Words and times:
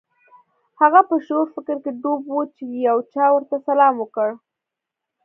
هغه 0.79 1.01
په 1.09 1.15
ژور 1.25 1.45
فکر 1.55 1.77
کې 1.83 1.91
ډوب 2.01 2.21
و 2.31 2.37
چې 2.55 2.63
یو 2.87 2.97
چا 3.13 3.25
ورته 3.33 3.55
سلام 3.67 3.93
وکړ 3.99 4.29